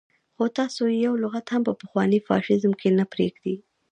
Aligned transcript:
خو 0.35 0.43
تاسو 0.57 0.81
يې 0.91 0.97
يو 1.05 1.13
لغت 1.23 1.45
هم 1.53 1.61
په 1.67 1.73
پخواني 1.81 2.19
فاشيزم 2.27 2.73
کې 2.81 2.89
نه 2.97 3.05
پرېږدئ. 3.13 3.55